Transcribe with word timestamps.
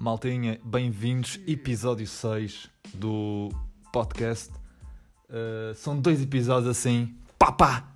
Maltinha, 0.00 0.60
bem-vindos, 0.62 1.40
episódio 1.44 2.06
6 2.06 2.70
do 2.94 3.48
podcast. 3.92 4.52
Uh, 5.28 5.74
são 5.74 6.00
dois 6.00 6.22
episódios 6.22 6.70
assim, 6.70 7.16
pá 7.36 7.50
pá, 7.50 7.88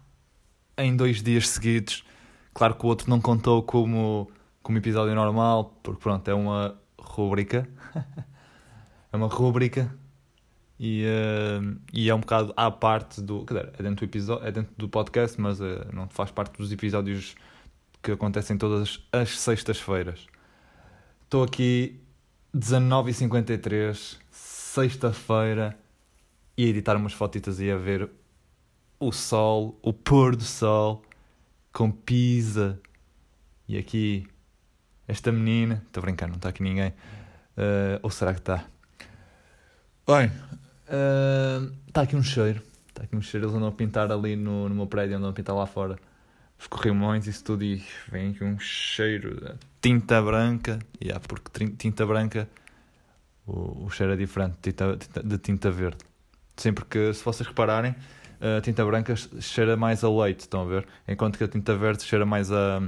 em 0.76 0.96
dois 0.96 1.22
dias 1.22 1.48
seguidos. 1.48 2.04
Claro 2.52 2.74
que 2.74 2.84
o 2.84 2.88
outro 2.88 3.08
não 3.08 3.20
contou 3.20 3.62
como, 3.62 4.28
como 4.64 4.78
episódio 4.78 5.14
normal, 5.14 5.78
porque 5.80 6.00
pronto, 6.02 6.28
é 6.28 6.34
uma 6.34 6.76
rúbrica. 6.98 7.68
é 9.12 9.16
uma 9.16 9.28
rúbrica 9.28 9.96
e, 10.80 11.04
uh, 11.06 11.78
e 11.92 12.10
é 12.10 12.14
um 12.16 12.18
bocado 12.18 12.52
à 12.56 12.68
parte 12.68 13.20
do. 13.22 13.44
Quer 13.44 13.54
dizer, 13.54 13.72
é 13.78 13.82
dentro 13.84 14.04
do, 14.04 14.10
episódio, 14.10 14.44
é 14.44 14.50
dentro 14.50 14.74
do 14.76 14.88
podcast, 14.88 15.40
mas 15.40 15.60
uh, 15.60 15.86
não 15.92 16.08
faz 16.08 16.32
parte 16.32 16.58
dos 16.58 16.72
episódios 16.72 17.36
que 18.02 18.10
acontecem 18.10 18.58
todas 18.58 19.00
as 19.12 19.38
sextas-feiras. 19.38 20.31
Estou 21.32 21.44
aqui 21.44 21.98
19h53, 22.54 24.18
sexta-feira, 24.30 25.74
e 26.58 26.66
a 26.66 26.68
editar 26.68 26.94
umas 26.94 27.14
fotitas 27.14 27.58
e 27.58 27.70
a 27.70 27.76
ver 27.78 28.10
o 29.00 29.10
sol, 29.10 29.78
o 29.80 29.94
pôr 29.94 30.36
do 30.36 30.44
sol, 30.44 31.02
com 31.72 31.90
pizza. 31.90 32.78
E 33.66 33.78
aqui, 33.78 34.28
esta 35.08 35.32
menina, 35.32 35.82
estou 35.86 36.02
brincando, 36.02 36.32
não 36.32 36.36
está 36.36 36.50
aqui 36.50 36.62
ninguém. 36.62 36.90
Uh, 36.90 37.96
ou 38.02 38.10
será 38.10 38.34
que 38.34 38.40
está? 38.40 38.66
Bem, 40.06 40.30
está 41.88 42.02
uh, 42.02 42.04
aqui 42.04 42.14
um 42.14 42.22
cheiro. 42.22 42.60
Está 42.88 43.04
aqui 43.04 43.16
um 43.16 43.22
cheiro, 43.22 43.46
eles 43.46 43.56
andam 43.56 43.70
a 43.70 43.72
pintar 43.72 44.12
ali 44.12 44.36
no, 44.36 44.68
no 44.68 44.74
meu 44.74 44.86
prédio, 44.86 45.16
andam 45.16 45.30
a 45.30 45.32
pintar 45.32 45.56
lá 45.56 45.64
fora 45.64 45.98
os 46.62 46.66
corrimões, 46.68 47.26
isso 47.26 47.44
tudo, 47.44 47.64
e 47.64 47.84
vem 48.10 48.30
aqui 48.30 48.44
um 48.44 48.58
cheiro 48.58 49.34
de 49.34 49.54
tinta 49.80 50.22
branca, 50.22 50.78
yeah, 51.02 51.22
porque 51.26 51.68
tinta 51.76 52.06
branca 52.06 52.48
o, 53.46 53.86
o 53.86 53.90
cheiro 53.90 54.12
é 54.12 54.16
diferente 54.16 54.56
de 54.62 54.72
tinta, 54.72 54.96
de 54.96 55.38
tinta 55.38 55.70
verde. 55.70 55.98
Sempre 56.56 56.84
que, 56.84 57.12
se 57.12 57.24
vocês 57.24 57.46
repararem, 57.48 57.94
a 58.40 58.60
tinta 58.60 58.84
branca 58.84 59.14
cheira 59.40 59.76
mais 59.76 60.04
a 60.04 60.10
leite, 60.10 60.40
estão 60.40 60.62
a 60.62 60.64
ver? 60.64 60.86
Enquanto 61.06 61.38
que 61.38 61.44
a 61.44 61.48
tinta 61.48 61.74
verde 61.76 62.02
cheira 62.02 62.26
mais 62.26 62.50
a. 62.50 62.82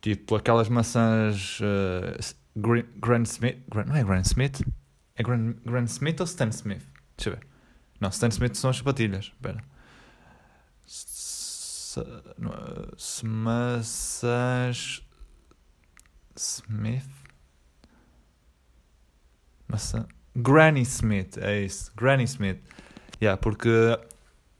Tipo, 0.00 0.36
aquelas 0.36 0.68
maçãs. 0.68 1.60
Uh, 1.60 2.84
Grand 2.96 3.22
Smith. 3.22 3.58
não 3.86 3.94
é 3.94 4.02
Grand 4.02 4.22
Smith? 4.22 4.62
É 5.14 5.22
Grand, 5.22 5.54
Grand 5.64 5.84
Smith 5.84 6.20
ou 6.20 6.24
Stan 6.24 6.48
Smith? 6.48 6.82
Deixa 7.16 7.30
eu 7.30 7.34
ver. 7.34 7.46
Não, 8.00 8.08
Stan 8.08 8.28
Smith 8.28 8.54
são 8.54 8.70
as 8.70 8.78
sapatilhas. 8.78 9.26
Espera. 9.26 9.62
Maçãs. 13.24 15.02
Smith? 16.36 17.08
Maçã. 19.66 20.06
Granny 20.36 20.82
Smith, 20.82 21.36
é 21.38 21.62
isso. 21.62 21.92
Granny 21.96 22.24
Smith. 22.24 22.60
Yeah, 23.20 23.36
porque 23.36 23.98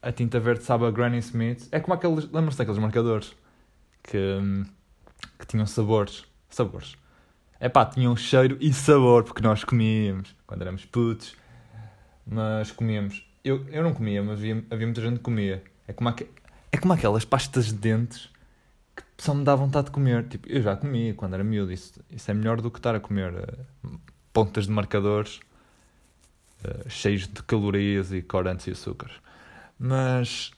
a 0.03 0.13
tinta 0.13 0.41
verde 0.41 0.65
sabe 0.65 0.87
a 0.87 0.91
Granny 0.91 1.19
Smith. 1.19 1.69
É 1.71 1.81
como 1.81 1.95
aqueles. 1.95 2.25
Lembram-se 2.25 2.59
daqueles 2.59 2.81
marcadores 2.81 3.35
que, 4.03 4.39
que 5.39 5.47
tinham 5.47 5.67
sabores. 5.67 6.25
Sabores. 6.51 6.97
É 7.61 7.69
pá, 7.69 7.85
tinham 7.85 8.17
cheiro 8.17 8.57
e 8.61 8.73
sabor, 8.73 9.25
porque 9.25 9.43
nós 9.43 9.65
comíamos 9.65 10.35
quando 10.47 10.63
éramos 10.63 10.85
putos. 10.85 11.37
Mas 12.27 12.71
comíamos. 12.71 13.27
Eu, 13.45 13.67
eu 13.69 13.83
não 13.83 13.95
comia, 13.95 14.23
mas 14.23 14.39
havia, 14.39 14.65
havia 14.71 14.87
muita 14.87 15.01
gente 15.01 15.17
que 15.17 15.23
comia. 15.23 15.63
É 15.87 15.93
como, 15.93 16.09
aqu... 16.09 16.25
é 16.73 16.77
como 16.77 16.93
aquelas 16.93 17.25
pastas 17.25 17.67
de 17.67 17.75
dentes 17.75 18.29
que 18.97 19.25
só 19.25 19.35
me 19.35 19.45
dá 19.45 19.55
vontade 19.55 19.87
de 19.87 19.91
comer. 19.93 20.29
Tipo, 20.29 20.49
eu 20.49 20.63
já 20.63 20.77
comi 20.77 21.13
quando 21.15 21.35
era 21.35 21.45
miúdo. 21.45 21.73
Isso, 21.73 22.01
isso 22.11 22.31
é 22.31 22.35
melhor 22.35 22.61
do 22.61 22.71
que 22.71 22.79
estar 22.79 22.95
a 22.95 23.01
comer 23.01 23.33
uh, 23.35 24.01
pontas 24.33 24.67
de 24.67 24.73
marcadores 24.73 25.41
uh, 26.65 26.89
cheios 26.89 27.27
de 27.27 27.43
calorias 27.43 28.13
e 28.13 28.23
corantes 28.23 28.67
e 28.67 28.71
açúcares. 28.71 29.17
Mas. 29.79 30.53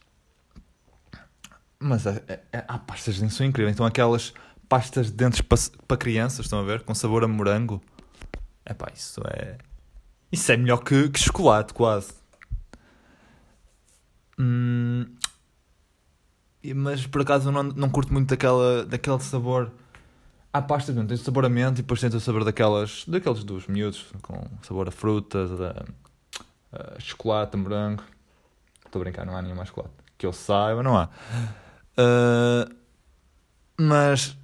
Mas 1.79 2.07
é, 2.07 2.43
é, 2.53 2.65
há 2.69 2.79
pastas 2.79 3.15
de 3.15 3.23
dentes 3.23 3.37
são 3.37 3.47
incríveis. 3.47 3.75
Então 3.75 3.87
aquelas 3.87 4.35
pastas 4.69 5.07
de 5.07 5.13
dentes 5.13 5.41
para, 5.41 5.59
para 5.89 5.97
crianças, 5.97 6.47
estão 6.47 6.61
a 6.61 6.63
ver? 6.63 6.83
Com 6.83 6.95
sabor 6.95 7.25
a 7.25 7.29
morango. 7.29 7.83
É 8.65 8.75
pá, 8.75 8.89
isso 8.95 9.23
é. 9.27 9.57
Isso 10.31 10.53
é 10.53 10.57
melhor 10.57 10.79
que, 10.85 11.09
que 11.09 11.19
chocolate, 11.19 11.73
quase. 11.73 12.13
Hum, 14.39 15.07
mas 16.75 17.07
por 17.07 17.23
acaso 17.23 17.51
não, 17.51 17.63
não 17.63 17.89
curto 17.89 18.13
muito 18.13 18.29
daquela, 18.29 18.85
daquele 18.85 19.21
sabor. 19.21 19.71
Há 20.53 20.61
pastas, 20.61 20.95
não, 20.95 21.07
tem 21.07 21.17
sabor 21.17 21.45
a 21.45 21.49
e 21.79 21.83
depois 21.83 22.01
tem 22.01 22.11
o 22.11 22.21
sabor 22.21 22.45
daquelas, 22.45 23.05
daqueles 23.07 23.45
dos 23.45 23.67
miúdos, 23.67 24.07
com 24.21 24.43
sabor 24.63 24.89
a 24.89 24.91
frutas, 24.91 25.51
a, 25.61 25.85
a 26.73 27.01
chocolate, 27.01 27.57
a. 27.57 28.03
Estou 28.85 29.01
a 29.01 29.05
brincar, 29.05 29.25
não 29.25 29.37
há 29.37 29.43
nenhuma 29.43 29.65
chocolate. 29.65 29.95
Que 30.19 30.27
eu 30.27 30.33
saiba, 30.33 30.83
não 30.83 30.99
há. 30.99 31.09
Uh, 31.97 32.75
mas 33.79 34.37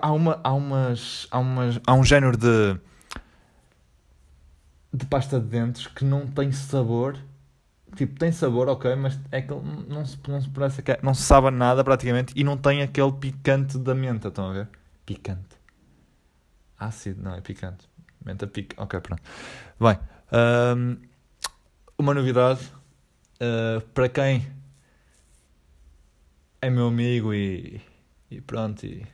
há, 0.00 0.12
uma, 0.12 0.40
há, 0.42 0.52
umas, 0.52 1.26
há, 1.30 1.38
umas, 1.38 1.80
há 1.86 1.94
um 1.94 2.04
género 2.04 2.36
de, 2.36 2.78
de 4.92 5.06
pasta 5.06 5.38
de 5.38 5.46
dentes 5.46 5.86
que 5.86 6.04
não 6.04 6.26
tem 6.26 6.52
sabor. 6.52 7.18
Tipo, 7.96 8.18
tem 8.18 8.30
sabor, 8.30 8.68
ok, 8.68 8.94
mas 8.96 9.18
é 9.32 9.42
que 9.42 9.52
não 9.52 10.04
se, 10.04 10.18
não 10.28 10.40
se 10.40 10.48
parece 10.50 10.82
que 10.82 10.98
não 11.02 11.14
se 11.14 11.22
sabe 11.22 11.50
nada 11.50 11.82
praticamente 11.82 12.32
e 12.36 12.44
não 12.44 12.56
tem 12.56 12.82
aquele 12.82 13.12
picante 13.12 13.78
da 13.78 13.94
menta, 13.94 14.28
estão 14.28 14.50
a 14.50 14.52
ver? 14.52 14.68
Picante. 15.04 15.56
Ácido, 16.78 17.22
não, 17.22 17.34
é 17.34 17.40
picante. 17.40 17.88
Menta 18.24 18.46
pica. 18.46 18.80
Ok, 18.80 19.00
pronto. 19.00 19.22
Bem, 19.80 19.98
um, 20.76 20.96
uma 21.98 22.14
novidade 22.14 22.60
uh, 23.40 23.80
para 23.88 24.08
quem 24.08 24.46
é 26.60 26.70
meu 26.70 26.88
amigo 26.88 27.32
e, 27.32 27.80
e 28.30 28.40
pronto, 28.40 28.84
e, 28.84 29.06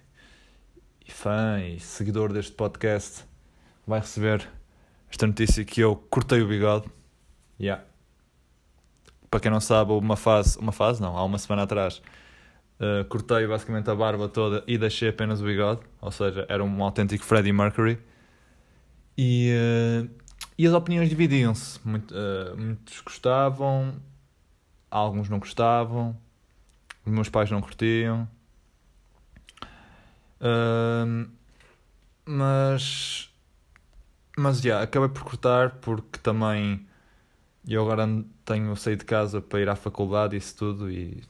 e 1.07 1.11
fã 1.11 1.61
e 1.61 1.79
seguidor 1.81 2.33
deste 2.33 2.53
podcast, 2.53 3.25
vai 3.87 4.01
receber 4.01 4.49
esta 5.11 5.27
notícia 5.27 5.65
que 5.65 5.81
eu 5.81 5.97
cortei 5.97 6.43
o 6.43 6.49
bigode. 6.49 6.91
Yeah. 7.61 7.85
Para 9.35 9.41
quem 9.41 9.51
não 9.51 9.61
sabe, 9.61 9.91
uma 9.91 10.17
fase, 10.17 10.57
uma 10.61 10.71
fase 10.71 11.03
não, 11.03 11.19
há 11.19 11.25
uma 11.25 11.39
semana 11.39 11.65
atrás, 11.65 12.01
uh, 12.79 13.05
cortei 13.07 13.45
basicamente 13.49 13.91
a 13.91 13.95
barba 13.97 14.29
toda 14.29 14.63
e 14.65 14.79
deixei 14.79 15.09
apenas 15.09 15.41
o 15.41 15.45
bigode, 15.45 15.81
ou 16.01 16.13
seja, 16.13 16.47
era 16.49 16.63
um 16.63 16.85
autêntico 16.85 17.25
Freddie 17.25 17.53
Mercury. 17.53 17.99
E, 19.19 19.53
uh, 19.53 20.09
e 20.57 20.65
as 20.65 20.73
opiniões 20.73 21.09
dividiam-se. 21.09 21.81
Muito, 21.85 22.15
uh, 22.15 22.57
muitos 22.57 23.01
gostavam, 23.01 23.97
alguns 24.89 25.29
não 25.29 25.41
gostavam, 25.41 26.17
os 27.05 27.13
meus 27.13 27.29
pais 27.29 27.51
não 27.51 27.61
curtiam. 27.61 28.29
Uh, 30.41 31.29
mas 32.25 33.29
mas 34.39 34.59
já, 34.59 34.69
yeah, 34.69 34.85
acabei 34.85 35.09
por 35.09 35.25
cortar 35.25 35.71
porque 35.81 36.21
também 36.21 36.87
eu 37.67 37.83
agora 37.83 38.07
tenho 38.45 38.75
saído 38.77 39.01
de 39.01 39.07
casa 39.07 39.41
para 39.41 39.61
ir 39.61 39.69
à 39.69 39.77
faculdade 39.77 40.35
e 40.35 40.39
isso 40.39 40.57
tudo 40.57 40.91
e 40.91 41.23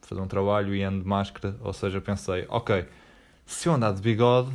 fazer 0.00 0.20
um 0.20 0.28
trabalho 0.28 0.74
e 0.74 0.82
ando 0.82 1.02
de 1.02 1.08
máscara, 1.08 1.56
ou 1.60 1.72
seja, 1.72 2.00
pensei, 2.00 2.46
ok, 2.48 2.86
se 3.44 3.68
eu 3.68 3.74
andar 3.74 3.92
de 3.92 4.00
bigode 4.00 4.52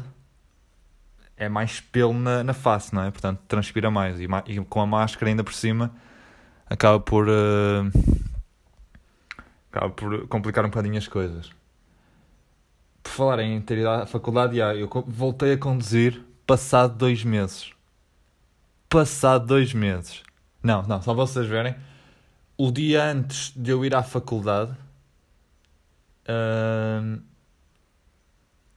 é 1.36 1.50
mais 1.50 1.82
pelo 1.82 2.14
na, 2.14 2.44
na 2.44 2.54
face, 2.54 2.94
não 2.94 3.04
é? 3.04 3.12
Portanto, 3.12 3.42
transpira 3.48 3.92
mais 3.92 4.20
e, 4.20 4.28
e 4.48 4.64
com 4.66 4.82
a 4.82 4.86
máscara 4.86 5.30
ainda 5.30 5.44
por 5.44 5.54
cima 5.54 5.92
acaba 6.70 7.00
por 7.00 7.28
uh, 7.28 7.92
acaba 9.72 9.90
por 9.90 10.28
complicar 10.28 10.64
um 10.64 10.70
bocadinho 10.70 10.98
as 10.98 11.08
coisas. 11.08 11.52
Por 13.04 13.12
falar 13.12 13.40
em 13.40 13.60
ter 13.60 13.80
ido 13.80 13.90
à 13.90 14.06
faculdade, 14.06 14.58
já, 14.58 14.74
eu 14.76 14.88
voltei 15.08 15.54
a 15.54 15.58
conduzir 15.58 16.24
passado 16.46 16.96
dois 16.96 17.24
meses. 17.24 17.74
Passado 18.88 19.48
dois 19.48 19.74
meses. 19.74 20.22
Não, 20.64 20.84
não, 20.84 21.02
só 21.02 21.14
vocês 21.14 21.48
verem. 21.48 21.76
O 22.58 22.72
dia 22.72 23.04
antes 23.04 23.52
de 23.56 23.72
eu 23.72 23.84
ir 23.84 23.96
à 23.96 24.04
faculdade, 24.04 24.72
uh, 26.28 27.22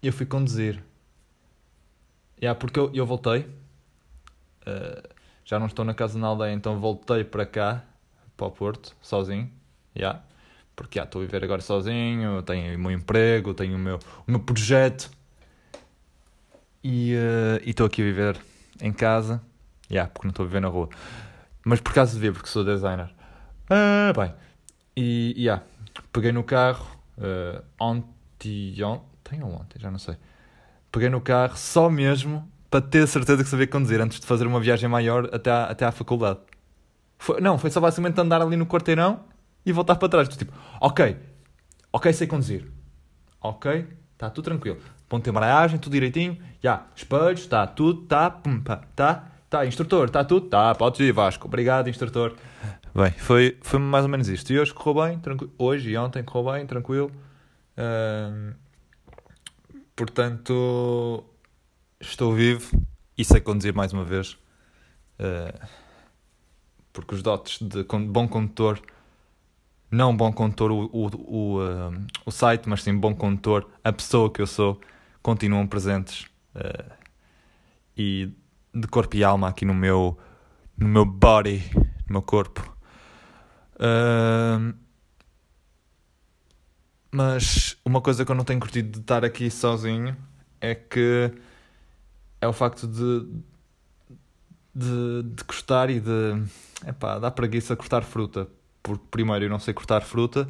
eu 0.02 0.12
fui 0.12 0.26
conduzir. 0.26 0.82
Yeah, 2.40 2.58
porque 2.58 2.78
eu, 2.78 2.90
eu 2.94 3.06
voltei. 3.06 3.42
Uh, 4.66 5.08
já 5.44 5.58
não 5.58 5.66
estou 5.66 5.84
na 5.84 5.92
casa 5.92 6.18
na 6.18 6.28
aldeia, 6.28 6.52
então 6.52 6.80
voltei 6.80 7.22
para 7.22 7.44
cá, 7.44 7.84
para 8.36 8.46
o 8.46 8.50
Porto, 8.50 8.96
sozinho. 9.02 9.50
Yeah 9.94 10.22
porque 10.76 10.98
já 10.98 11.04
estou 11.04 11.22
a 11.22 11.24
viver 11.24 11.44
agora 11.44 11.60
sozinho, 11.60 12.42
tenho 12.42 12.76
o 12.76 12.78
meu 12.78 12.90
emprego, 12.90 13.54
tenho 13.54 13.76
o 13.76 13.78
meu, 13.78 13.98
o 14.26 14.30
meu 14.30 14.40
projeto 14.40 15.10
e 16.82 17.14
uh, 17.14 17.68
estou 17.68 17.86
aqui 17.86 18.02
a 18.02 18.04
viver 18.04 18.40
em 18.80 18.92
casa, 18.92 19.40
yeah, 19.90 20.10
porque 20.10 20.26
não 20.26 20.30
estou 20.30 20.44
a 20.44 20.46
viver 20.46 20.60
na 20.60 20.68
rua, 20.68 20.88
mas 21.64 21.80
por 21.80 21.92
de 21.92 22.18
ver, 22.18 22.32
porque 22.32 22.48
sou 22.48 22.64
designer. 22.64 23.10
Uh, 23.64 24.18
bem, 24.18 24.34
e 24.96 25.34
yeah, 25.36 25.62
peguei 26.12 26.30
no 26.30 26.44
carro 26.44 26.86
uh, 27.18 27.62
ontem, 27.80 28.74
ontem 28.82 29.42
ou 29.42 29.54
ontem, 29.54 29.78
já 29.78 29.90
não 29.90 29.98
sei. 29.98 30.16
Peguei 30.92 31.08
no 31.08 31.20
carro 31.20 31.56
só 31.56 31.88
mesmo 31.88 32.48
para 32.70 32.80
ter 32.80 33.06
certeza 33.06 33.42
que 33.42 33.48
sabia 33.48 33.66
conduzir 33.66 34.00
antes 34.00 34.20
de 34.20 34.26
fazer 34.26 34.46
uma 34.46 34.60
viagem 34.60 34.88
maior 34.88 35.28
até 35.32 35.50
à, 35.50 35.64
até 35.64 35.86
à 35.86 35.92
faculdade. 35.92 36.40
Foi, 37.18 37.40
não, 37.40 37.56
foi 37.56 37.70
só 37.70 37.80
basicamente 37.80 38.20
andar 38.20 38.42
ali 38.42 38.56
no 38.56 38.66
quarteirão 38.66 39.20
e 39.64 39.72
voltar 39.72 39.96
para 39.96 40.08
trás. 40.08 40.28
Tipo, 40.28 40.52
ok, 40.80 41.16
ok, 41.92 42.12
sei 42.12 42.26
conduzir. 42.26 42.70
Ok, 43.40 43.86
está 44.12 44.28
tudo 44.28 44.44
tranquilo. 44.44 44.78
Ponto 45.08 45.24
de 45.24 45.30
embreagem, 45.30 45.78
tudo 45.78 45.92
direitinho. 45.92 46.34
Já, 46.34 46.42
yeah, 46.64 46.86
espelhos, 46.94 47.40
está 47.40 47.66
tudo, 47.66 48.02
está, 48.02 48.30
pum, 48.30 48.60
pá, 48.60 48.82
está, 48.90 49.30
está, 49.54 49.66
instrutor, 49.66 50.06
está 50.06 50.24
tudo, 50.24 50.46
está, 50.46 50.74
pode 50.74 51.02
ir, 51.02 51.12
Vasco. 51.12 51.46
Obrigado, 51.46 51.88
instrutor. 51.88 52.34
Bem, 52.92 53.12
foi, 53.12 53.56
foi 53.62 53.78
mais 53.78 54.04
ou 54.04 54.10
menos 54.10 54.28
isto. 54.28 54.52
E 54.52 54.58
hoje 54.58 54.74
correu 54.74 55.04
bem. 55.04 55.20
Hoje 55.56 55.90
e 55.90 55.96
ontem 55.96 56.24
correu 56.24 56.52
bem, 56.52 56.66
tranquilo. 56.66 57.12
Portanto, 59.94 61.24
estou 62.00 62.34
vivo 62.34 62.84
e 63.16 63.24
sei 63.24 63.40
conduzir 63.40 63.72
mais 63.72 63.92
uma 63.92 64.04
vez. 64.04 64.32
Uh, 65.20 65.66
porque 66.92 67.14
os 67.14 67.22
dotes 67.22 67.60
de 67.60 67.84
bom 67.84 68.26
condutor, 68.26 68.80
não 69.88 70.16
bom 70.16 70.32
condutor 70.32 70.72
o, 70.72 70.90
o, 70.92 71.06
o, 71.06 71.58
uh, 71.60 72.06
o 72.26 72.30
site, 72.32 72.68
mas 72.68 72.82
sim 72.82 72.96
bom 72.96 73.14
condutor, 73.14 73.68
a 73.84 73.92
pessoa 73.92 74.30
que 74.30 74.42
eu 74.42 74.46
sou, 74.46 74.80
continuam 75.22 75.66
presentes. 75.68 76.26
Uh, 76.56 76.92
e 77.96 78.32
de 78.74 78.86
corpo 78.88 79.16
e 79.16 79.24
alma 79.24 79.48
aqui 79.48 79.64
no 79.64 79.74
meu, 79.74 80.18
no 80.76 80.88
meu 80.88 81.04
body, 81.04 81.62
no 82.08 82.14
meu 82.14 82.22
corpo. 82.22 82.76
Mas 87.10 87.76
uma 87.84 88.00
coisa 88.00 88.24
que 88.24 88.30
eu 88.32 88.34
não 88.34 88.44
tenho 88.44 88.58
curtido 88.58 88.90
de 88.90 88.98
estar 88.98 89.24
aqui 89.24 89.48
sozinho 89.48 90.16
é 90.60 90.74
que 90.74 91.30
é 92.40 92.48
o 92.48 92.52
facto 92.52 92.88
de, 92.88 93.26
de, 94.74 95.22
de 95.22 95.44
cortar 95.44 95.90
e 95.90 96.00
de. 96.00 96.42
Epá, 96.86 97.18
dá 97.18 97.30
preguiça 97.30 97.76
cortar 97.76 98.02
fruta. 98.02 98.48
Porque, 98.82 99.04
primeiro, 99.10 99.44
eu 99.44 99.48
não 99.48 99.58
sei 99.58 99.72
cortar 99.72 100.02
fruta, 100.02 100.48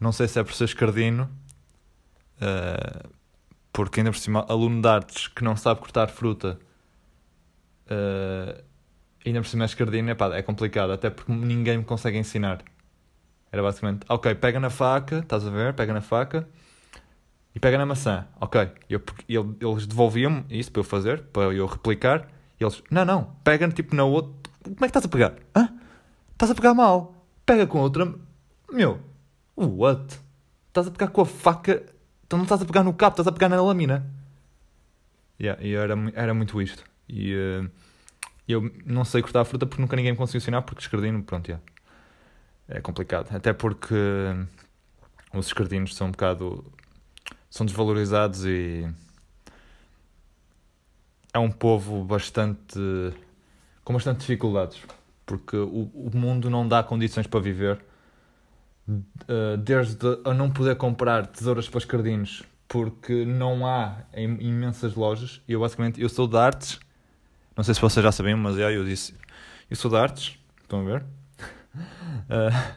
não 0.00 0.12
sei 0.12 0.26
se 0.26 0.40
é 0.40 0.42
por 0.42 0.54
ser 0.54 0.64
escardino, 0.64 1.30
uh, 2.36 3.08
porque 3.72 4.00
ainda 4.00 4.10
por 4.10 4.18
cima, 4.18 4.44
aluno 4.48 4.80
de 4.80 4.88
artes 4.88 5.28
que 5.28 5.44
não 5.44 5.56
sabe 5.56 5.80
cortar 5.80 6.08
fruta, 6.08 6.58
uh, 7.90 8.62
ainda 9.24 9.40
por 9.40 9.48
cima 9.48 9.64
é 9.64 9.66
escardino, 9.66 10.10
epá, 10.10 10.34
é 10.36 10.42
complicado, 10.42 10.92
até 10.92 11.10
porque 11.10 11.32
ninguém 11.32 11.78
me 11.78 11.84
consegue 11.84 12.18
ensinar. 12.18 12.62
Era 13.52 13.62
basicamente, 13.62 14.04
ok, 14.08 14.34
pega 14.36 14.60
na 14.60 14.70
faca, 14.70 15.18
estás 15.18 15.46
a 15.46 15.50
ver? 15.50 15.74
Pega 15.74 15.92
na 15.92 16.00
faca 16.00 16.48
e 17.54 17.58
pega 17.58 17.76
na 17.76 17.84
maçã. 17.84 18.26
Ok, 18.40 18.70
eu, 18.88 19.02
eu, 19.28 19.56
eles 19.60 19.86
devolviam-me 19.86 20.44
isso 20.48 20.70
para 20.70 20.80
eu 20.80 20.84
fazer, 20.84 21.22
para 21.24 21.52
eu 21.52 21.66
replicar. 21.66 22.28
E 22.60 22.64
eles, 22.64 22.82
não, 22.90 23.04
não, 23.04 23.36
pega 23.42 23.68
tipo 23.68 23.96
na 23.96 24.04
outra. 24.04 24.32
Como 24.62 24.76
é 24.76 24.78
que 24.80 24.86
estás 24.86 25.04
a 25.04 25.08
pegar? 25.08 25.34
Hã? 25.56 25.68
Estás 26.32 26.52
a 26.52 26.54
pegar 26.54 26.74
mal. 26.74 27.14
Pega 27.44 27.66
com 27.66 27.80
outra. 27.80 28.14
Meu, 28.70 29.00
what? 29.56 30.20
Estás 30.68 30.86
a 30.86 30.90
pegar 30.90 31.08
com 31.08 31.22
a 31.22 31.26
faca. 31.26 31.82
Então 32.24 32.38
não 32.38 32.44
estás 32.44 32.62
a 32.62 32.64
pegar 32.64 32.84
no 32.84 32.94
cabo, 32.94 33.14
estás 33.14 33.26
a 33.26 33.32
pegar 33.32 33.48
na 33.48 33.60
lâmina. 33.60 34.06
Yeah, 35.40 35.60
e 35.62 35.74
era, 35.74 35.94
era 36.14 36.34
muito 36.34 36.60
isto. 36.62 36.84
E 37.12 37.34
uh, 37.34 37.70
eu 38.48 38.72
não 38.86 39.04
sei 39.04 39.20
cortar 39.20 39.40
a 39.40 39.44
fruta 39.44 39.66
porque 39.66 39.82
nunca 39.82 39.96
ninguém 39.96 40.12
me 40.12 40.18
conseguiu 40.18 40.38
ensinar, 40.38 40.62
porque 40.62 40.80
escardino, 40.80 41.22
pronto, 41.22 41.48
yeah. 41.48 41.64
é 42.68 42.80
complicado. 42.80 43.34
Até 43.34 43.52
porque 43.52 43.94
os 45.32 45.46
escardinos 45.46 45.94
são 45.94 46.08
um 46.08 46.10
bocado 46.10 46.64
são 47.48 47.66
desvalorizados 47.66 48.44
e 48.44 48.88
é 51.32 51.38
um 51.38 51.50
povo 51.50 52.04
bastante 52.04 52.78
com 53.84 53.92
bastante 53.92 54.20
dificuldades 54.20 54.80
porque 55.26 55.56
o, 55.56 55.90
o 55.94 56.10
mundo 56.14 56.48
não 56.48 56.66
dá 56.66 56.82
condições 56.82 57.26
para 57.26 57.40
viver 57.40 57.80
uh, 58.88 59.56
desde 59.58 60.06
a 60.24 60.32
não 60.32 60.50
poder 60.50 60.76
comprar 60.76 61.26
tesouras 61.26 61.68
para 61.68 61.78
escardinos 61.78 62.44
porque 62.68 63.24
não 63.24 63.66
há 63.66 63.98
imensas 64.14 64.94
lojas 64.94 65.40
eu 65.48 65.60
basicamente 65.60 66.00
eu 66.00 66.08
sou 66.08 66.28
de 66.28 66.36
artes 66.36 66.78
não 67.60 67.64
sei 67.64 67.74
se 67.74 67.80
vocês 67.80 68.02
já 68.02 68.10
sabiam 68.10 68.38
mas 68.38 68.58
é, 68.58 68.74
eu 68.74 68.84
disse 68.84 69.14
eu 69.68 69.76
sou 69.76 69.90
de 69.90 69.96
artes 69.98 70.38
estão 70.62 70.80
a 70.80 70.84
ver 70.84 71.04
uh, 72.30 72.74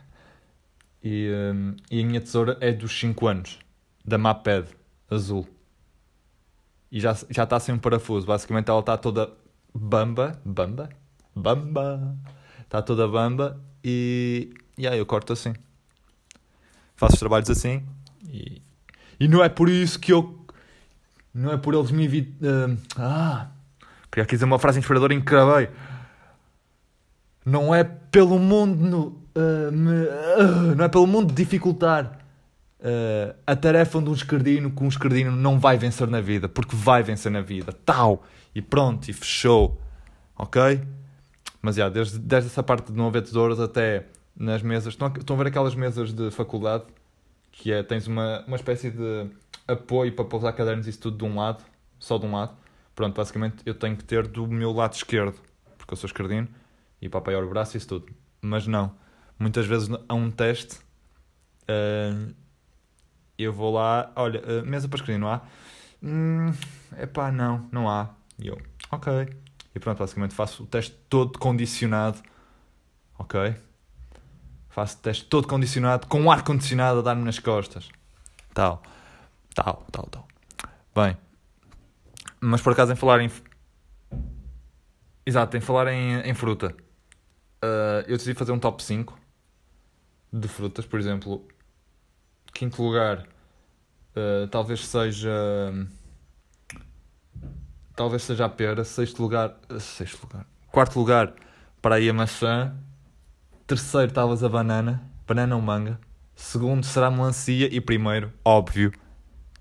e, 1.01 1.31
um, 1.53 1.75
e 1.89 2.01
a 2.01 2.05
minha 2.05 2.21
tesoura 2.21 2.57
é 2.59 2.71
dos 2.71 2.97
5 2.99 3.27
anos 3.27 3.59
da 4.03 4.17
Maped 4.17 4.67
azul. 5.09 5.47
E 6.91 6.99
já, 6.99 7.15
já 7.29 7.43
está 7.43 7.59
sem 7.59 7.73
um 7.73 7.79
parafuso. 7.79 8.27
Basicamente 8.27 8.69
ela 8.69 8.79
está 8.79 8.97
toda 8.97 9.31
bamba. 9.73 10.39
Bamba? 10.45 10.89
Bamba! 11.35 12.17
Está 12.61 12.81
toda 12.81 13.07
bamba 13.07 13.59
e. 13.83 14.53
E 14.77 14.87
aí 14.87 14.97
eu 14.97 15.05
corto 15.05 15.33
assim. 15.33 15.53
Faço 16.95 17.13
os 17.13 17.19
trabalhos 17.19 17.49
assim. 17.49 17.83
E, 18.27 18.61
e 19.19 19.27
não 19.27 19.43
é 19.43 19.49
por 19.49 19.69
isso 19.69 19.99
que 19.99 20.11
eu. 20.11 20.39
Não 21.33 21.51
é 21.51 21.57
por 21.57 21.73
eles 21.73 21.91
me 21.91 22.05
evitar. 22.05 22.45
Uh, 22.45 22.77
ah! 22.97 23.51
Queria 24.13 24.25
aqui 24.25 24.35
dizer 24.35 24.45
uma 24.45 24.59
frase 24.59 24.77
inspiradora 24.77 25.11
e 25.11 25.17
encravei. 25.17 25.69
Não 27.43 27.73
é 27.73 27.83
pelo 27.83 28.37
mundo. 28.37 28.85
No, 28.85 29.07
uh, 29.35 29.71
me, 29.71 29.89
uh, 29.91 30.75
não 30.77 30.85
é 30.85 30.87
pelo 30.87 31.07
mundo 31.07 31.33
dificultar 31.33 32.19
uh, 32.79 33.35
a 33.47 33.55
tarefa 33.55 33.99
de 33.99 34.07
um 34.07 34.13
escardino 34.13 34.69
que 34.69 34.83
um 34.83 34.87
escardino 34.87 35.31
não 35.31 35.59
vai 35.59 35.77
vencer 35.77 36.07
na 36.07 36.21
vida, 36.21 36.47
porque 36.47 36.75
vai 36.75 37.01
vencer 37.01 37.31
na 37.31 37.41
vida. 37.41 37.73
Tal! 37.83 38.21
E 38.53 38.61
pronto, 38.61 39.09
e 39.09 39.13
fechou. 39.13 39.81
Ok? 40.37 40.79
Mas 41.59 41.77
já, 41.77 41.89
desde, 41.89 42.19
desde 42.19 42.51
essa 42.51 42.61
parte 42.61 42.91
de 42.91 42.97
não 42.97 43.07
haver 43.07 43.23
tesouros 43.23 43.59
até 43.59 44.05
nas 44.37 44.61
mesas. 44.61 44.93
Estão 44.93 45.07
a, 45.07 45.17
estão 45.17 45.35
a 45.35 45.39
ver 45.39 45.47
aquelas 45.47 45.73
mesas 45.73 46.13
de 46.13 46.29
faculdade? 46.29 46.83
Que 47.51 47.71
é, 47.71 47.81
tens 47.81 48.05
uma, 48.05 48.43
uma 48.45 48.57
espécie 48.57 48.91
de 48.91 49.25
apoio 49.67 50.13
para 50.15 50.25
pousar 50.25 50.53
cadernos 50.53 50.85
e 50.85 50.91
isso 50.91 50.99
tudo 50.99 51.17
de 51.17 51.23
um 51.23 51.35
lado, 51.35 51.63
só 51.97 52.19
de 52.19 52.27
um 52.27 52.33
lado. 52.33 52.61
Pronto, 52.95 53.15
basicamente 53.15 53.63
eu 53.65 53.73
tenho 53.73 53.95
que 53.97 54.03
ter 54.03 54.27
do 54.27 54.47
meu 54.47 54.71
lado 54.71 54.93
esquerdo, 54.93 55.39
porque 55.77 55.93
eu 55.93 55.97
sou 55.97 56.07
escardino, 56.07 56.47
e 57.01 57.09
para 57.09 57.19
apoiar 57.19 57.43
o 57.43 57.49
braço 57.49 57.75
e 57.75 57.77
isso 57.77 57.87
tudo. 57.87 58.13
Mas 58.41 58.67
não. 58.67 58.95
Muitas 59.39 59.65
vezes 59.65 59.89
há 60.07 60.13
um 60.13 60.29
teste 60.29 60.79
uh, 61.63 62.33
eu 63.37 63.51
vou 63.51 63.73
lá, 63.73 64.11
olha, 64.15 64.41
uh, 64.41 64.65
mesa 64.65 64.87
para 64.87 65.17
não 65.17 65.27
há? 65.27 65.41
Hum, 66.01 66.53
epá, 66.97 67.31
não, 67.31 67.67
não 67.71 67.89
há. 67.89 68.09
E 68.39 68.47
eu, 68.47 68.61
ok. 68.91 69.27
E 69.73 69.79
pronto, 69.79 69.99
basicamente 69.99 70.33
faço 70.33 70.63
o 70.63 70.67
teste 70.67 70.95
todo 71.09 71.39
condicionado, 71.39 72.21
ok? 73.17 73.55
Faço 74.69 74.97
o 74.97 75.01
teste 75.01 75.25
todo 75.25 75.47
condicionado, 75.47 76.07
com 76.07 76.23
o 76.23 76.31
ar-condicionado 76.31 76.99
a 76.99 77.01
dar-me 77.01 77.23
nas 77.23 77.39
costas. 77.39 77.89
Tal, 78.53 78.83
tal, 79.55 79.85
tal, 79.91 80.05
tal. 80.07 80.27
Bem, 80.95 81.17
mas 82.43 82.61
por 82.61 82.73
acaso 82.73 82.91
em 82.91 82.95
falar 82.95 83.21
em... 83.21 83.31
Exato, 85.25 85.55
em 85.55 85.61
falar 85.61 85.87
em, 85.87 86.19
em 86.21 86.33
fruta. 86.33 86.75
Uh, 87.63 88.03
eu 88.07 88.17
decidi 88.17 88.33
fazer 88.33 88.51
um 88.51 88.59
top 88.59 88.83
5 88.83 89.17
de 90.31 90.47
frutas, 90.47 90.85
por 90.85 90.99
exemplo, 90.99 91.47
quinto 92.53 92.81
lugar 92.83 93.25
uh, 94.15 94.47
talvez 94.47 94.85
seja 94.85 95.29
talvez 97.95 98.23
seja 98.23 98.45
a 98.45 98.49
pera 98.49 98.83
sexto 98.83 99.21
lugar 99.21 99.57
uh, 99.69 99.79
sexto 99.79 100.23
lugar 100.23 100.45
quarto 100.71 100.99
lugar 100.99 101.33
para 101.81 101.95
aí 101.95 102.09
a 102.09 102.13
maçã 102.13 102.75
terceiro 103.65 104.11
talvez 104.11 104.43
a 104.43 104.49
banana 104.49 105.03
banana 105.27 105.55
ou 105.55 105.61
manga 105.61 105.99
segundo 106.35 106.85
será 106.85 107.07
a 107.07 107.11
melancia 107.11 107.73
e 107.73 107.81
primeiro 107.81 108.31
óbvio 108.45 108.91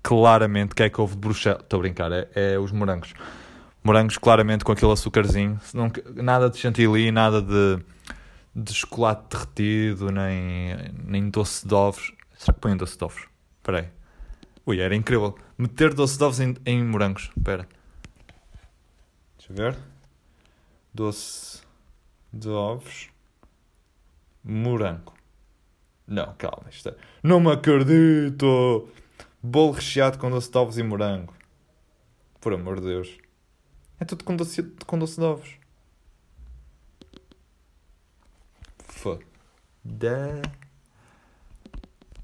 claramente 0.03 0.75
que 0.75 0.83
é 0.83 0.89
que 0.89 0.99
houve 0.99 1.13
de 1.13 1.21
Bruxelas 1.21 1.61
estou 1.61 1.77
a 1.79 1.81
brincar 1.81 2.11
é, 2.11 2.27
é 2.35 2.59
os 2.59 2.71
morangos 2.71 3.13
morangos 3.83 4.17
claramente 4.17 4.63
com 4.63 4.71
aquele 4.71 4.91
açúcarzinho 4.91 5.59
não, 5.73 5.91
nada 6.15 6.49
de 6.49 6.57
chantilly 6.57 7.09
nada 7.11 7.41
de 7.41 7.83
de 8.55 8.71
chocolate 8.73 9.23
derretido 9.31 10.11
nem, 10.11 10.75
nem 11.05 11.29
doce 11.29 11.67
de 11.67 11.73
ovos 11.73 12.13
Será 12.43 12.55
que 12.55 12.59
põem 12.59 12.75
doce 12.75 12.97
de 12.97 13.03
ovos? 13.05 13.25
Espera 13.57 13.79
aí. 13.79 13.89
Ui, 14.65 14.79
era 14.81 14.93
incrível. 14.93 15.37
Meter 15.57 15.93
doce 15.93 16.17
de 16.17 16.23
ovos 16.25 16.41
em, 16.41 16.53
em 16.65 16.83
morangos. 16.83 17.31
Espera. 17.37 17.65
Deixa 19.37 19.53
eu 19.53 19.55
ver. 19.55 19.77
Doce 20.93 21.61
de 22.33 22.49
ovos. 22.49 23.09
Morango. 24.43 25.13
Não, 26.05 26.33
calma. 26.37 26.65
Isto 26.69 26.89
é... 26.89 26.95
Não 27.23 27.39
me 27.39 27.49
acredito! 27.53 28.89
Bolo 29.45 29.73
recheado 29.73 30.17
com 30.17 30.29
doce 30.31 30.49
de 30.49 30.57
ovos 30.57 30.77
e 30.77 30.83
morango. 30.83 31.33
Por 32.39 32.53
amor 32.53 32.79
de 32.79 32.87
Deus. 32.87 33.17
É 33.99 34.05
tudo 34.05 34.23
com 34.23 34.37
doce, 34.37 34.63
com 34.87 34.97
doce 34.97 35.19
de 35.19 35.25
ovos. 35.25 35.57
Foda. 38.87 39.21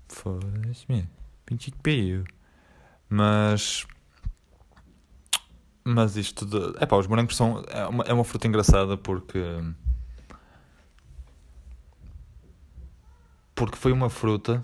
Foda-se, 0.08 1.08
Pinche 1.46 1.72
que 1.72 1.78
pariu. 1.80 2.24
Mas. 3.10 3.86
Mas 5.84 6.16
isto 6.16 6.46
de. 6.46 6.82
É 6.82 6.86
pá, 6.86 6.96
os 6.96 7.08
morangos 7.08 7.36
são. 7.36 7.62
É 7.68 7.86
uma, 7.86 8.04
é 8.06 8.14
uma 8.14 8.24
fruta 8.24 8.48
engraçada 8.48 8.96
porque. 8.96 9.44
Porque 13.54 13.76
foi 13.76 13.92
uma 13.92 14.10
fruta 14.10 14.64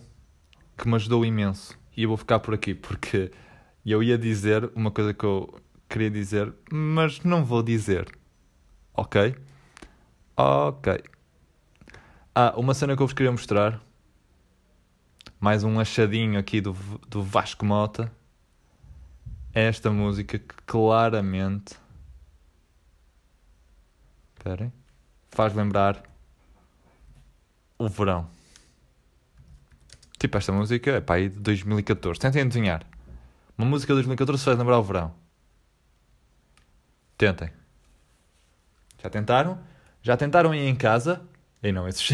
que 0.77 0.88
me 0.88 0.95
ajudou 0.95 1.25
imenso. 1.25 1.77
E 1.95 2.03
eu 2.03 2.09
vou 2.09 2.17
ficar 2.17 2.39
por 2.39 2.53
aqui 2.53 2.73
porque 2.73 3.31
eu 3.85 4.03
ia 4.03 4.17
dizer 4.17 4.69
uma 4.75 4.91
coisa 4.91 5.13
que 5.13 5.23
eu 5.23 5.61
queria 5.87 6.09
dizer, 6.09 6.53
mas 6.71 7.21
não 7.21 7.45
vou 7.45 7.63
dizer. 7.63 8.07
Ok? 8.93 9.35
Ok. 10.35 11.03
Ah, 12.33 12.53
uma 12.57 12.73
cena 12.73 12.95
que 12.95 13.01
eu 13.01 13.07
vos 13.07 13.13
queria 13.13 13.31
mostrar. 13.31 13.81
Mais 15.39 15.63
um 15.63 15.79
achadinho 15.79 16.39
aqui 16.39 16.59
do, 16.59 16.73
do 17.07 17.23
Vasco 17.23 17.65
Mota. 17.65 18.11
É 19.53 19.67
esta 19.67 19.89
música 19.89 20.37
que 20.37 20.55
claramente. 20.65 21.75
Esperem. 24.35 24.73
Faz 25.29 25.53
lembrar 25.53 26.03
o 27.77 27.87
verão. 27.87 28.29
Tipo, 30.25 30.39
esta 30.39 30.51
música 30.51 30.89
é 30.89 31.01
pá, 31.01 31.15
aí 31.15 31.29
de 31.29 31.38
2014. 31.38 32.20
Tentem 32.20 32.41
adivinhar. 32.41 32.84
Uma 33.55 33.67
música 33.67 33.94
de 33.94 33.98
2014 33.98 34.44
faz 34.44 34.58
lembrar 34.58 34.79
o 34.79 34.84
verão. 34.84 35.13
Tentem. 37.15 37.51
Já 39.03 39.08
tentaram? 39.08 39.60
Já 40.01 40.17
tentaram 40.17 40.55
ir 40.55 40.67
em 40.67 40.75
casa? 40.75 41.22
E 41.62 41.72
não, 41.72 41.88
esses, 41.88 42.10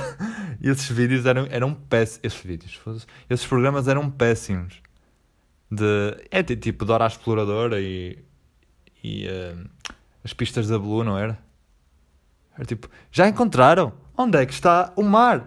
esses 0.58 0.88
vídeos 0.88 1.26
eram, 1.26 1.46
eram 1.50 1.74
péssimos. 1.74 2.20
Esses 2.22 2.40
vídeos, 2.40 3.06
esses 3.28 3.46
programas 3.46 3.88
eram 3.88 4.10
péssimos. 4.10 4.80
De, 5.70 6.16
é 6.30 6.42
tipo 6.42 6.86
Dora 6.86 7.04
a 7.04 7.08
Exploradora 7.08 7.78
e, 7.78 8.24
e 9.02 9.26
uh, 9.26 9.68
as 10.24 10.32
pistas 10.32 10.66
da 10.68 10.78
Blue, 10.78 11.04
não 11.04 11.18
era? 11.18 11.38
Era 12.54 12.64
tipo, 12.64 12.88
já 13.12 13.28
encontraram? 13.28 13.92
Onde 14.16 14.38
é 14.38 14.46
que 14.46 14.54
está 14.54 14.94
o 14.96 15.02
mar? 15.02 15.46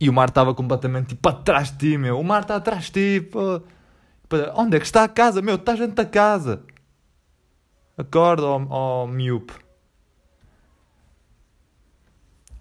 E 0.00 0.08
o 0.08 0.12
mar 0.12 0.30
estava 0.30 0.54
completamente 0.54 1.08
tipo 1.08 1.28
atrás 1.28 1.70
de 1.70 1.78
ti, 1.78 1.98
meu. 1.98 2.18
O 2.18 2.24
mar 2.24 2.42
está 2.42 2.56
atrás 2.56 2.84
de 2.86 3.20
ti, 3.20 3.20
pô. 3.20 3.60
Onde 4.54 4.76
é 4.76 4.80
que 4.80 4.86
está 4.86 5.04
a 5.04 5.08
casa, 5.08 5.42
meu? 5.42 5.56
Está 5.56 5.74
dentro 5.74 5.94
da 5.94 6.06
casa. 6.06 6.62
Acorda, 7.98 8.46
ó, 8.46 8.66
ó 8.70 9.06
miúpe. 9.06 9.52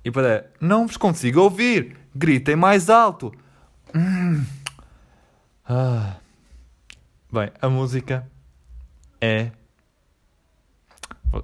E 0.03 0.11
para 0.11 0.51
não 0.59 0.85
vos 0.85 0.97
consigo 0.97 1.39
ouvir. 1.41 1.97
Gritem 2.13 2.57
mais 2.57 2.89
alto. 2.89 3.33
Hum. 3.95 4.45
Ah. 5.63 6.17
Bem, 7.31 7.51
a 7.61 7.69
música 7.69 8.29
é. 9.21 9.51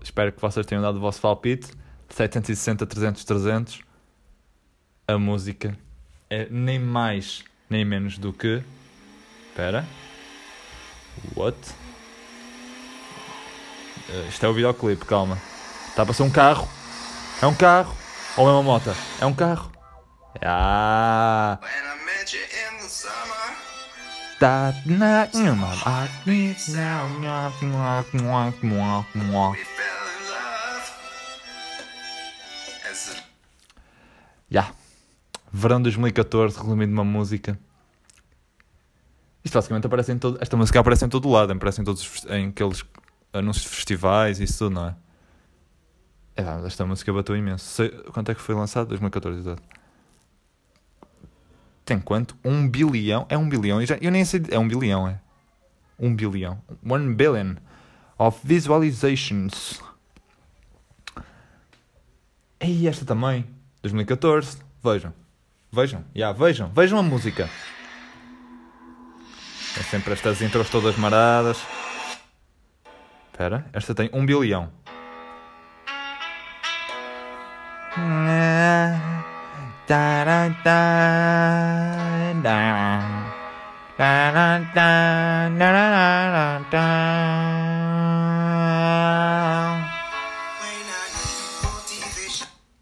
Espero 0.01 0.33
que 0.33 0.41
vocês 0.41 0.65
tenham 0.65 0.81
dado 0.81 0.97
o 0.97 1.01
vosso 1.01 1.21
palpite. 1.21 1.71
760, 2.09 2.85
300, 2.85 3.23
300. 3.23 3.81
A 5.07 5.17
música 5.17 5.77
é 6.29 6.47
nem 6.49 6.79
mais 6.79 7.43
nem 7.69 7.85
menos 7.85 8.17
do 8.17 8.31
que. 8.31 8.63
Espera. 9.49 9.85
What? 11.35 11.57
Uh, 14.09 14.27
isto 14.29 14.45
é 14.45 14.49
o 14.49 14.53
videoclipe, 14.53 15.05
calma. 15.05 15.41
Está 15.89 16.03
a 16.03 16.05
passar 16.05 16.23
um 16.23 16.29
carro. 16.29 16.67
É 17.41 17.47
um 17.47 17.55
carro. 17.55 17.95
Ou 18.37 18.47
é 18.47 18.51
uma 18.51 18.63
moto? 18.63 18.95
É 19.19 19.25
um 19.25 19.33
carro. 19.33 19.71
Ah. 20.41 21.57
My 25.55 25.73
heart 25.73 26.11
Yeah. 34.49 34.84
Verão 35.57 35.81
2014, 35.81 36.57
resumindo 36.59 36.91
uma 36.91 37.05
música. 37.05 37.57
Isto 39.41 39.53
basicamente 39.53 39.85
aparece 39.87 40.11
em 40.11 40.19
todo. 40.19 40.37
Esta 40.41 40.57
música 40.57 40.81
aparece 40.81 41.05
em 41.05 41.07
todo 41.07 41.29
lado, 41.29 41.53
aparece 41.53 41.79
em 41.79 41.85
todos 41.85 42.25
em 42.25 42.49
aqueles 42.49 42.83
anúncios 43.31 43.63
de 43.63 43.69
festivais 43.69 44.41
e 44.41 44.43
isso 44.43 44.65
tudo, 44.65 44.73
não 44.73 44.87
é? 44.89 44.95
É, 46.35 46.67
esta 46.67 46.85
música 46.85 47.13
bateu 47.13 47.37
imenso. 47.37 47.63
Sei, 47.63 47.89
quanto 48.11 48.31
é 48.31 48.35
que 48.35 48.41
foi 48.41 48.53
lançado? 48.53 48.89
2014, 48.89 49.39
exato. 49.39 49.63
Tem 51.85 52.01
quanto? 52.01 52.35
Um 52.43 52.67
bilhão? 52.67 53.25
É 53.29 53.37
um 53.37 53.47
bilhão? 53.47 53.79
Eu, 53.79 53.87
já, 53.87 53.97
eu 54.01 54.11
nem 54.11 54.25
sei. 54.25 54.43
É 54.51 54.59
um 54.59 54.67
bilhão, 54.67 55.07
é. 55.07 55.21
Um 55.97 56.13
bilhão. 56.13 56.61
One 56.85 57.15
billion 57.15 57.55
of 58.19 58.41
visualizations. 58.43 59.81
E 62.59 62.89
esta 62.89 63.05
também. 63.05 63.45
2014. 63.81 64.57
Vejam. 64.83 65.24
Vejam. 65.75 66.05
Yeah, 66.15 66.31
vejam. 66.37 66.69
Vejam 66.69 66.97
a 66.99 67.03
música. 67.03 67.49
Tem 69.73 69.83
sempre 69.83 70.13
estas 70.13 70.41
intros 70.41 70.69
todas 70.69 70.95
maradas. 70.95 71.57
Espera. 73.29 73.65
Esta 73.73 73.93
tem 73.93 74.09
um 74.13 74.25
bilhão. 74.25 74.71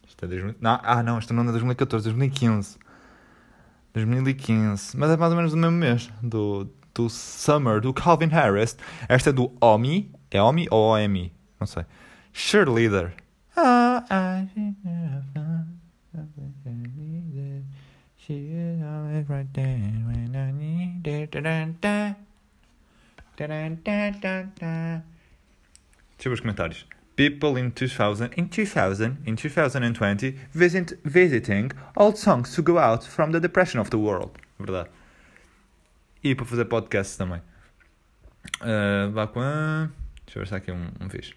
Isto 0.06 0.26
é 0.26 0.28
2000... 0.28 0.56
não, 0.62 0.80
ah, 0.84 1.02
não, 1.02 1.18
isto 1.18 1.34
não 1.34 1.42
é 1.42 1.46
2014, 1.48 2.04
2015. 2.04 2.83
2015. 3.94 4.98
Mas 4.98 5.12
é 5.12 5.18
mais 5.18 5.32
ou 5.32 5.38
menos 5.38 5.52
do 5.52 5.58
mesmo 5.58 5.78
mês. 5.78 6.12
Do, 6.22 6.70
do 6.94 7.10
Summer, 7.10 7.80
do 7.80 7.94
Calvin 7.94 8.28
Harris. 8.28 8.78
Esta 9.08 9.30
é 9.30 9.34
do 9.34 9.52
Omi. 9.62 10.12
É 10.32 10.42
Omi 10.42 10.68
ou 10.72 10.94
OMI? 10.94 11.32
Não 11.60 11.68
sei. 11.68 11.86
Cheerleader. 12.32 13.14
It. 24.62 25.04
Deixa 26.18 26.30
eu 26.30 26.32
ver 26.32 26.34
os 26.34 26.40
comentários. 26.40 26.88
People 27.16 27.58
in 27.58 27.72
2000, 27.72 28.34
in 28.34 28.50
2000, 28.50 29.18
in 29.26 29.36
2020, 29.36 30.36
visit, 30.52 31.00
visiting 31.04 31.72
old 31.96 32.18
songs 32.18 32.56
to 32.56 32.62
go 32.64 32.80
out 32.80 33.04
from 33.04 33.32
the 33.32 33.40
depression 33.40 33.80
of 33.80 33.90
the 33.92 33.98
world. 33.98 34.32
Verdade. 34.60 34.90
E 36.24 36.34
para 36.34 36.46
fazer 36.46 36.66
podcasts 36.66 37.18
também. 37.18 37.42
Vá 39.12 39.28
com. 39.28 39.90
Deixa 40.26 40.40
eu 40.40 40.42
ver 40.42 40.48
se 40.48 40.56
aqui 40.56 40.72
um, 40.72 40.88
um 41.00 41.10
fixe. 41.10 41.34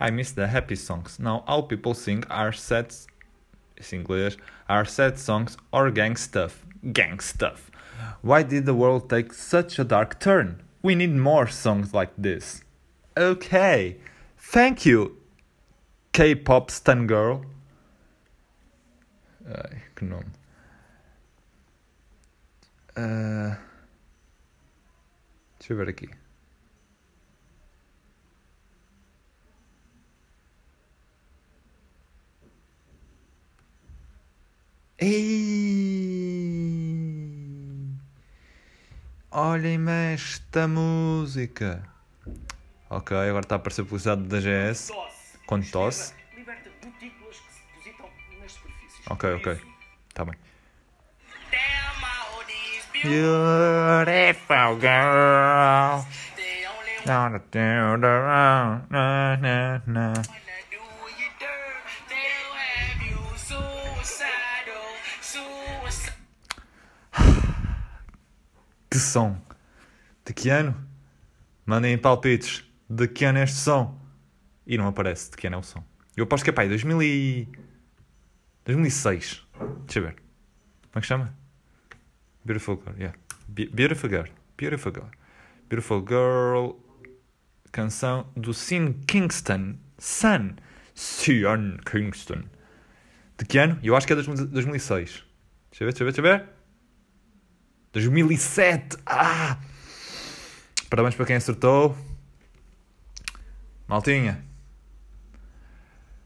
I 0.00 0.10
miss 0.10 0.32
the 0.32 0.46
happy 0.46 0.76
songs. 0.76 1.18
Now 1.18 1.44
all 1.46 1.64
people 1.64 1.94
sing 1.94 2.24
are 2.30 2.52
sad, 2.52 2.94
English, 3.92 4.38
are 4.68 4.84
sad 4.84 5.18
songs 5.18 5.56
or 5.72 5.90
gang 5.90 6.16
stuff. 6.16 6.64
Gang 6.92 7.20
stuff. 7.20 7.70
Why 8.22 8.42
did 8.42 8.64
the 8.64 8.74
world 8.74 9.08
take 9.08 9.32
such 9.32 9.78
a 9.78 9.84
dark 9.84 10.18
turn? 10.20 10.62
We 10.82 10.94
need 10.94 11.14
more 11.14 11.48
songs 11.48 11.92
like 11.92 12.12
this. 12.16 12.62
Okay, 13.18 13.96
thank 14.36 14.86
you, 14.86 15.16
K-pop 16.12 16.70
stan 16.70 17.08
girl. 17.08 17.44
Ai, 19.44 19.82
que 19.96 20.04
nome. 20.04 20.30
Uh, 22.96 23.56
deixa 25.58 25.72
eu 25.72 25.76
ver 25.78 25.88
aqui. 25.88 26.08
Ei! 35.00 36.28
Olhem-me 39.32 40.14
esta 40.14 40.68
música. 40.68 41.97
Ok, 42.90 43.14
agora 43.14 43.40
está 43.40 43.56
a 43.56 43.58
aparecer 43.58 43.84
publicidade 43.84 44.22
da 44.22 44.38
GS. 44.40 44.90
Com 45.46 45.60
tosse. 45.60 46.14
Ok, 49.10 49.34
ok. 49.34 49.60
Está 50.08 50.24
bem. 50.24 50.34
Beautiful 53.02 54.80
girl. 54.80 56.04
Que 68.90 68.98
som! 68.98 69.36
De 70.24 70.32
que 70.32 70.48
ano? 70.50 70.74
Mandem 71.66 71.98
palpites 71.98 72.67
de 72.88 73.08
que 73.08 73.24
ano 73.24 73.38
é 73.38 73.44
este 73.44 73.56
som. 73.56 73.98
E 74.66 74.76
não 74.76 74.86
aparece 74.86 75.30
de 75.30 75.36
que 75.36 75.46
ano 75.46 75.56
é 75.56 75.58
o 75.58 75.62
som. 75.62 75.84
Eu 76.16 76.24
aposto 76.24 76.44
que 76.44 76.50
é 76.50 76.52
pá, 76.52 76.64
2000 76.64 77.02
e... 77.02 77.48
2006. 78.64 79.46
Deixa 79.86 79.98
eu 79.98 80.02
ver. 80.02 80.14
Como 80.14 80.96
é 80.96 81.00
que 81.00 81.06
chama? 81.06 81.34
Beautiful 82.44 82.80
Girl, 82.82 82.96
yeah. 82.96 83.18
Be 83.46 83.66
Beautiful 83.66 84.10
Girl. 84.10 84.26
Beautiful 84.56 84.92
Girl. 84.92 85.08
Beautiful 85.68 86.04
Girl. 86.06 86.72
Canção 87.72 88.26
do 88.36 88.52
Sean 88.52 88.94
Kingston. 89.06 89.78
Sun. 89.98 90.56
Sean 90.94 91.78
Kingston. 91.90 92.44
De 93.38 93.44
que 93.44 93.58
ano? 93.58 93.78
Eu 93.82 93.94
acho 93.96 94.06
que 94.06 94.12
é 94.12 94.16
2006. 94.16 95.24
Deixa 95.70 95.84
eu 95.84 95.86
ver, 95.86 95.92
deixa 95.92 96.02
eu 96.02 96.06
ver, 96.06 96.12
deixa 96.12 96.20
eu 96.20 96.24
ver. 96.24 96.48
2007. 97.92 98.96
Ah! 99.06 99.58
Parabéns 100.90 101.14
para 101.14 101.26
quem 101.26 101.36
acertou. 101.36 101.96
Maltinha. 103.88 104.44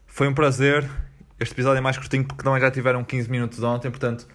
Foi 0.05 0.27
um 0.27 0.33
prazer. 0.33 0.87
Este 1.39 1.53
episódio 1.53 1.77
é 1.77 1.81
mais 1.81 1.97
curtinho 1.97 2.25
porque 2.25 2.43
não 2.43 2.59
já 2.59 2.69
tiveram 2.69 3.05
15 3.05 3.31
minutos 3.31 3.63
ontem, 3.63 3.89
portanto, 3.89 4.27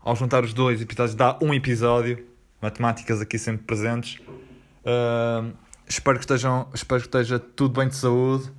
ao 0.00 0.16
juntar 0.16 0.42
os 0.42 0.52
dois 0.52 0.82
episódios 0.82 1.14
dá 1.14 1.38
um 1.40 1.54
episódio. 1.54 2.26
Matemáticas 2.60 3.20
aqui 3.20 3.38
sempre 3.38 3.64
presentes. 3.64 4.20
Uh, 4.84 5.56
espero, 5.86 6.18
que 6.18 6.24
estejam, 6.24 6.68
espero 6.74 7.00
que 7.00 7.06
esteja 7.06 7.38
tudo 7.38 7.78
bem 7.78 7.88
de 7.88 7.94
saúde 7.94 8.50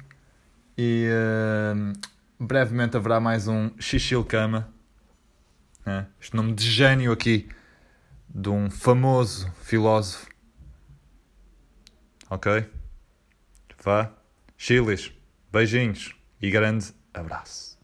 e 0.78 1.10
uh, 1.10 1.94
brevemente 2.40 2.96
haverá 2.96 3.20
mais 3.20 3.50
um 3.50 3.72
Xixil 3.78 4.24
Cama. 4.24 4.70
É, 5.86 6.06
este 6.22 6.34
nome 6.34 6.54
de 6.54 6.70
gênio 6.70 7.12
aqui 7.12 7.50
de 8.30 8.50
um 8.50 8.70
famoso 8.70 9.52
filósofo. 9.64 10.28
Ok? 12.30 12.77
Vá. 13.84 14.12
Chiles. 14.58 15.12
Beijinhos 15.52 16.16
e 16.42 16.50
grande 16.50 16.94
abraço. 17.14 17.77